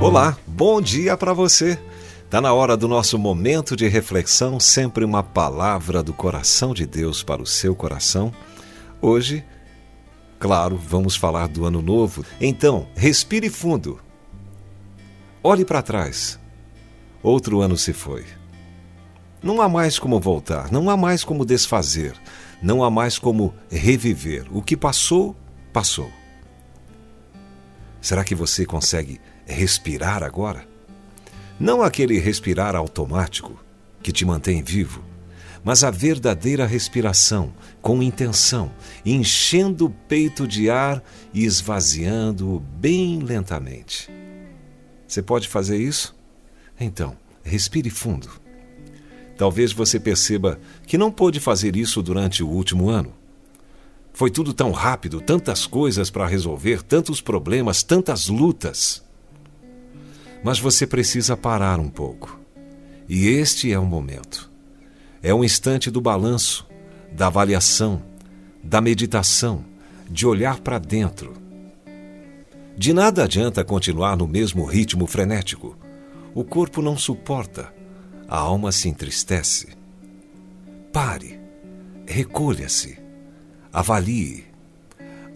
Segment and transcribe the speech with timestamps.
[0.00, 1.76] Olá, bom dia para você.
[2.24, 7.24] Está na hora do nosso momento de reflexão, sempre uma palavra do coração de Deus
[7.24, 8.32] para o seu coração.
[9.02, 9.44] Hoje,
[10.38, 12.24] claro, vamos falar do ano novo.
[12.40, 13.98] Então, respire fundo.
[15.42, 16.38] Olhe para trás.
[17.20, 18.24] Outro ano se foi.
[19.42, 22.14] Não há mais como voltar, não há mais como desfazer,
[22.62, 24.46] não há mais como reviver.
[24.52, 25.34] O que passou,
[25.72, 26.10] passou.
[28.00, 30.66] Será que você consegue respirar agora?
[31.58, 33.58] Não aquele respirar automático
[34.02, 35.02] que te mantém vivo,
[35.64, 37.52] mas a verdadeira respiração
[37.82, 38.70] com intenção,
[39.04, 41.02] enchendo o peito de ar
[41.34, 44.08] e esvaziando-o bem lentamente.
[45.06, 46.14] Você pode fazer isso?
[46.78, 48.28] Então, respire fundo.
[49.36, 53.12] Talvez você perceba que não pôde fazer isso durante o último ano.
[54.12, 59.02] Foi tudo tão rápido, tantas coisas para resolver, tantos problemas, tantas lutas.
[60.42, 62.38] Mas você precisa parar um pouco.
[63.08, 64.50] E este é o momento.
[65.22, 66.66] É um instante do balanço,
[67.12, 68.02] da avaliação,
[68.62, 69.64] da meditação,
[70.08, 71.34] de olhar para dentro.
[72.76, 75.76] De nada adianta continuar no mesmo ritmo frenético.
[76.34, 77.72] O corpo não suporta,
[78.28, 79.68] a alma se entristece.
[80.92, 81.40] Pare,
[82.06, 83.08] recolha-se
[83.72, 84.47] Avalie.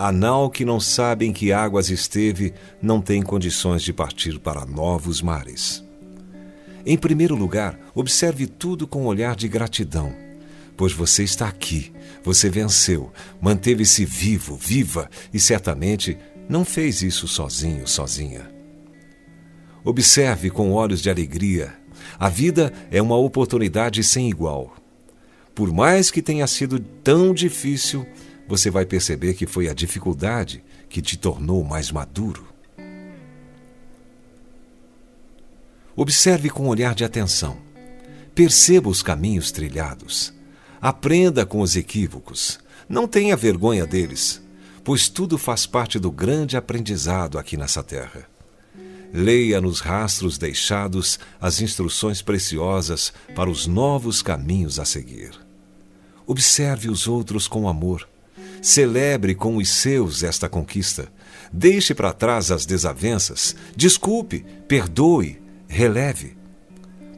[0.00, 4.64] A nau que não sabe em que águas esteve não tem condições de partir para
[4.64, 5.84] novos mares.
[6.86, 10.14] Em primeiro lugar, observe tudo com um olhar de gratidão,
[10.76, 16.16] pois você está aqui, você venceu, manteve-se vivo, viva e certamente
[16.48, 18.48] não fez isso sozinho, sozinha.
[19.84, 21.74] Observe com olhos de alegria.
[22.20, 24.76] A vida é uma oportunidade sem igual.
[25.56, 28.06] Por mais que tenha sido tão difícil,
[28.48, 32.48] você vai perceber que foi a dificuldade que te tornou mais maduro.
[35.94, 37.58] Observe com um olhar de atenção.
[38.34, 40.32] Perceba os caminhos trilhados.
[40.80, 42.58] Aprenda com os equívocos.
[42.88, 44.40] Não tenha vergonha deles,
[44.82, 48.26] pois tudo faz parte do grande aprendizado aqui nessa terra.
[49.12, 55.32] Leia nos rastros deixados as instruções preciosas para os novos caminhos a seguir.
[56.26, 58.08] Observe os outros com amor.
[58.60, 61.08] Celebre com os seus esta conquista.
[61.52, 63.54] Deixe para trás as desavenças.
[63.76, 66.36] Desculpe, perdoe, releve.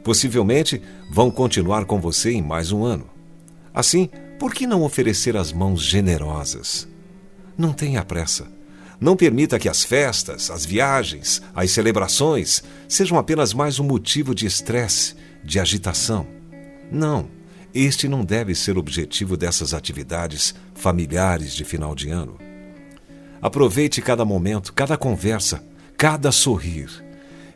[0.03, 0.81] Possivelmente
[1.11, 3.09] vão continuar com você em mais um ano.
[3.73, 4.09] Assim,
[4.39, 6.87] por que não oferecer as mãos generosas?
[7.57, 8.47] Não tenha pressa.
[8.99, 14.45] Não permita que as festas, as viagens, as celebrações sejam apenas mais um motivo de
[14.45, 16.27] estresse, de agitação.
[16.91, 17.27] Não.
[17.73, 22.37] Este não deve ser o objetivo dessas atividades familiares de final de ano.
[23.41, 25.63] Aproveite cada momento, cada conversa,
[25.97, 26.89] cada sorrir.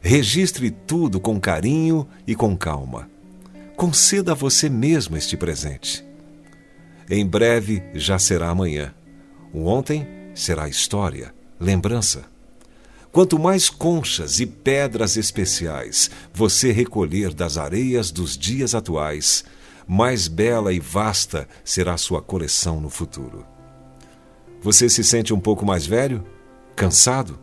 [0.01, 3.09] Registre tudo com carinho e com calma.
[3.75, 6.05] Conceda a você mesmo este presente.
[7.09, 8.93] Em breve já será amanhã.
[9.53, 12.23] O ontem será história, lembrança.
[13.11, 19.45] Quanto mais conchas e pedras especiais você recolher das areias dos dias atuais,
[19.87, 23.45] mais bela e vasta será sua coleção no futuro.
[24.61, 26.23] Você se sente um pouco mais velho?
[26.75, 27.39] Cansado?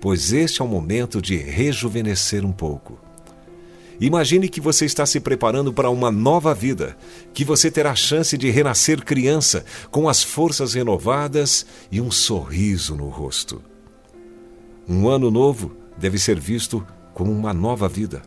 [0.00, 2.98] Pois este é o momento de rejuvenescer um pouco.
[4.00, 6.96] Imagine que você está se preparando para uma nova vida,
[7.32, 12.96] que você terá a chance de renascer criança, com as forças renovadas e um sorriso
[12.96, 13.62] no rosto.
[14.88, 18.22] Um ano novo deve ser visto como uma nova vida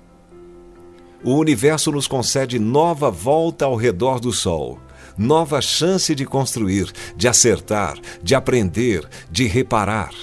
[1.23, 4.79] o universo nos concede nova volta ao redor do Sol,
[5.17, 10.13] nova chance de construir, de acertar, de aprender, de reparar.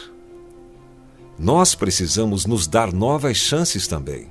[1.39, 4.29] Nós precisamos nos dar novas chances também.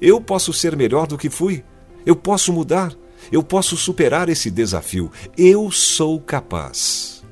[0.00, 1.64] Eu posso ser melhor do que fui.
[2.04, 2.92] Eu posso mudar.
[3.30, 5.10] Eu posso superar esse desafio.
[5.38, 7.24] Eu sou capaz.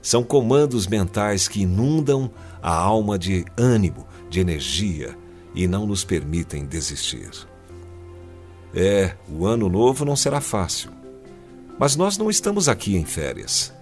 [0.00, 2.30] São comandos mentais que inundam
[2.62, 5.16] a alma de ânimo, de energia,
[5.54, 7.30] e não nos permitem desistir.
[8.74, 10.90] É, o ano novo não será fácil.
[11.78, 13.72] Mas nós não estamos aqui em férias.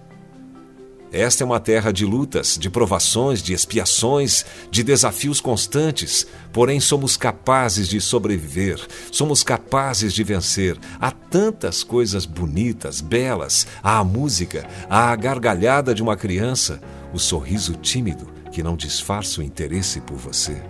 [1.11, 7.15] Esta é uma terra de lutas, de provações, de expiações, de desafios constantes, porém somos
[7.15, 8.79] capazes de sobreviver,
[9.11, 10.75] somos capazes de vencer.
[10.99, 16.81] Há tantas coisas bonitas, belas, há a música, há a gargalhada de uma criança,
[17.13, 20.63] o sorriso tímido que não disfarça o interesse por você.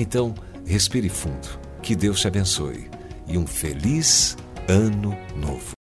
[0.00, 0.32] Então,
[0.64, 1.58] respire fundo.
[1.82, 2.88] Que Deus te abençoe
[3.26, 4.36] e um feliz
[4.68, 5.72] ano novo.